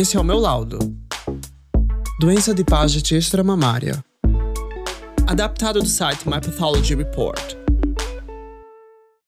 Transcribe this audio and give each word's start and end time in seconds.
Esse 0.00 0.16
é 0.16 0.20
o 0.20 0.22
meu 0.22 0.38
laudo. 0.38 0.78
Doença 2.20 2.54
de 2.54 2.62
Paget 2.62 3.16
extramamária. 3.16 4.00
Adaptado 5.26 5.80
do 5.80 5.88
site 5.88 6.24
My 6.24 6.40
Pathology 6.40 6.94
Report. 6.94 7.56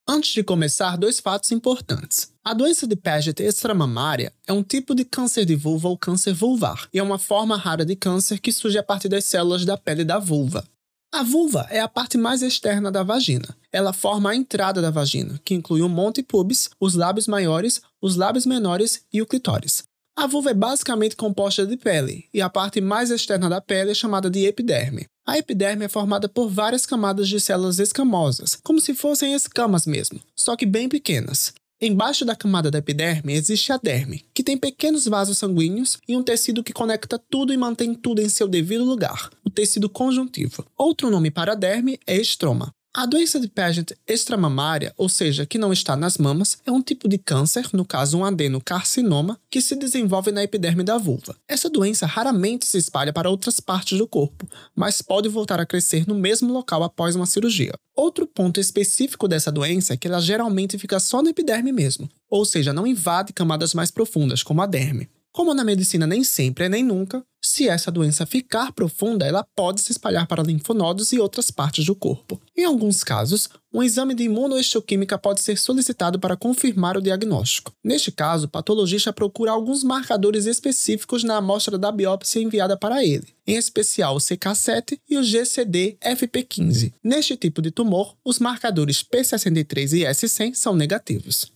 Antes 0.09 0.33
de 0.33 0.45
começar, 0.45 0.97
dois 0.97 1.19
fatos 1.19 1.51
importantes. 1.51 2.33
A 2.45 2.55
doença 2.55 2.87
de 2.87 2.95
Paget 2.95 3.43
extramamária 3.43 4.33
é 4.47 4.53
um 4.53 4.63
tipo 4.63 4.95
de 4.95 5.05
câncer 5.05 5.45
de 5.45 5.57
vulva 5.57 5.89
ou 5.89 5.99
câncer 5.99 6.33
vulvar, 6.33 6.89
e 6.95 7.01
é 7.01 7.03
uma 7.03 7.19
forma 7.19 7.57
rara 7.57 7.85
de 7.85 7.97
câncer 7.97 8.39
que 8.39 8.53
surge 8.53 8.79
a 8.79 8.83
partir 8.85 9.09
das 9.09 9.25
células 9.25 9.65
da 9.65 9.77
pele 9.77 10.05
da 10.05 10.21
vulva. 10.21 10.65
A 11.13 11.25
vulva 11.25 11.67
é 11.69 11.81
a 11.81 11.89
parte 11.89 12.17
mais 12.17 12.43
externa 12.43 12.93
da 12.93 13.03
vagina. 13.03 13.57
Ela 13.73 13.93
forma 13.93 14.31
a 14.31 14.37
entrada 14.37 14.81
da 14.81 14.93
vagina, 14.93 15.41
que 15.45 15.53
inclui 15.53 15.83
o 15.83 15.89
monte 15.89 16.23
pubis, 16.23 16.71
os 16.79 16.95
lábios 16.95 17.27
maiores, 17.27 17.83
os 18.01 18.15
lábios 18.15 18.47
menores 18.47 19.05
e 19.13 19.21
o 19.21 19.27
clitóris. 19.27 19.90
A 20.17 20.27
vulva 20.27 20.51
é 20.51 20.55
basicamente 20.55 21.17
composta 21.17 21.67
de 21.67 21.77
pele, 21.77 22.27
e 22.33 22.43
a 22.43 22.51
parte 22.51 22.81
mais 22.81 23.11
externa 23.11 23.49
da 23.49 23.61
pele 23.61 23.93
é 23.93 23.95
chamada 23.95 24.29
de 24.29 24.45
epiderme. 24.45 25.07
A 25.27 25.39
epiderme 25.39 25.85
é 25.85 25.89
formada 25.89 26.29
por 26.29 26.49
várias 26.49 26.85
camadas 26.85 27.29
de 27.29 27.41
células 27.41 27.79
escamosas, 27.79 28.59
como 28.63 28.81
se 28.81 28.95
fossem 28.95 29.33
escamas 29.33 29.87
mesmo, 29.87 30.21
só 30.35 30.57
que 30.57 30.67
bem 30.67 30.89
pequenas. 30.89 31.55
Embaixo 31.83 32.27
da 32.27 32.37
camada 32.37 32.71
da 32.71 32.79
epiderme 32.79 33.33
existe 33.33 33.73
a 33.73 33.79
derme, 33.79 34.23
que 34.35 34.43
tem 34.43 34.59
pequenos 34.59 35.07
vasos 35.07 35.39
sanguíneos 35.39 35.97
e 36.07 36.15
um 36.15 36.23
tecido 36.23 36.63
que 36.63 36.75
conecta 36.75 37.19
tudo 37.19 37.55
e 37.55 37.57
mantém 37.57 37.95
tudo 37.95 38.21
em 38.21 38.29
seu 38.29 38.47
devido 38.47 38.85
lugar, 38.85 39.31
o 39.43 39.49
tecido 39.49 39.89
conjuntivo. 39.89 40.67
Outro 40.77 41.11
nome 41.11 41.31
para 41.31 41.53
a 41.53 41.55
derme 41.55 41.99
é 42.07 42.17
estroma. 42.17 42.71
A 42.93 43.07
doença 43.07 43.39
de 43.39 43.47
Paget 43.47 43.97
extramamária, 44.05 44.93
ou 44.97 45.09
seja, 45.09 45.47
que 45.47 45.59
não 45.59 45.73
está 45.73 45.95
nas 45.95 46.19
mamas, 46.19 46.59
é 46.67 46.73
um 46.73 46.83
tipo 46.83 47.09
de 47.09 47.19
câncer, 47.19 47.69
no 47.73 47.85
caso 47.85 48.19
um 48.19 48.25
adenocarcinoma, 48.25 49.39
que 49.49 49.61
se 49.61 49.77
desenvolve 49.77 50.33
na 50.33 50.43
epiderme 50.43 50.83
da 50.83 50.99
vulva. 50.99 51.37
Essa 51.47 51.71
doença 51.71 52.05
raramente 52.05 52.67
se 52.67 52.79
espalha 52.79 53.13
para 53.13 53.31
outras 53.31 53.61
partes 53.61 53.97
do 53.97 54.09
corpo, 54.09 54.45
mas 54.75 55.01
pode 55.01 55.29
voltar 55.29 55.61
a 55.61 55.67
crescer 55.67 56.05
no 56.09 56.17
mesmo 56.17 56.53
local 56.53 56.83
após 56.83 57.15
uma 57.15 57.27
cirurgia. 57.27 57.75
Outro 57.95 58.27
ponto 58.27 58.59
específico 58.59 59.29
dessa 59.29 59.53
doença 59.53 59.95
é 59.95 59.97
que 59.97 60.09
ela 60.09 60.21
geralmente 60.21 60.77
fica 60.77 60.99
só 60.99 61.23
na 61.23 61.31
epiderme 61.31 61.71
mesmo, 61.71 62.11
ou 62.29 62.45
seja, 62.45 62.73
não 62.73 62.89
invade 62.89 63.33
camadas 63.33 63.73
mais 63.73 63.93
profundas, 63.93 64.43
como 64.43 64.63
a 64.63 64.67
derme. 64.67 65.09
Como 65.33 65.55
na 65.55 65.63
medicina 65.63 66.09
nem 66.09 66.25
sempre 66.25 66.65
é 66.65 66.69
nem 66.69 66.83
nunca, 66.83 67.25
se 67.61 67.69
essa 67.69 67.91
doença 67.91 68.25
ficar 68.25 68.73
profunda, 68.73 69.27
ela 69.27 69.47
pode 69.55 69.83
se 69.83 69.93
espalhar 69.93 70.27
para 70.27 70.43
linfonodos 70.43 71.13
e 71.13 71.19
outras 71.19 71.51
partes 71.51 71.85
do 71.85 71.95
corpo. 71.95 72.41
Em 72.57 72.65
alguns 72.65 73.05
casos, 73.05 73.51
um 73.71 73.83
exame 73.83 74.15
de 74.15 74.23
imunohistoquímica 74.23 75.19
pode 75.19 75.43
ser 75.43 75.59
solicitado 75.59 76.19
para 76.19 76.39
confirmar 76.39 76.97
o 76.97 77.03
diagnóstico. 77.03 77.75
Neste 77.85 78.11
caso, 78.11 78.47
o 78.47 78.49
patologista 78.49 79.13
procura 79.13 79.51
alguns 79.51 79.85
marcadores 79.85 80.47
específicos 80.47 81.23
na 81.23 81.37
amostra 81.37 81.77
da 81.77 81.93
biópsia 81.93 82.41
enviada 82.41 82.79
para 82.79 83.05
ele, 83.05 83.29
em 83.47 83.57
especial 83.57 84.17
o 84.17 84.21
CK7 84.21 84.99
e 85.07 85.19
o 85.19 85.21
GCD-FP15. 85.21 86.95
Neste 87.05 87.37
tipo 87.37 87.61
de 87.61 87.71
tumor, 87.71 88.17
os 88.25 88.39
marcadores 88.39 89.05
P63 89.05 89.99
e 89.99 90.05
S100 90.07 90.55
são 90.55 90.75
negativos. 90.75 91.53